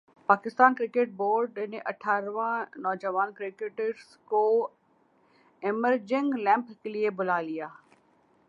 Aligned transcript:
Pakistan 0.29 0.73
cricket 0.75 1.09
board 1.17 1.59
نے 1.69 1.79
اٹھارہ 1.85 2.47
نوجوان 2.77 3.31
کرکٹرز 3.33 4.15
کو 4.31 4.43
ایمرجنگ 5.63 6.31
کیمپ 6.35 6.71
کیلئے 6.83 7.09
بلا 7.17 7.39
لیا 7.41 7.67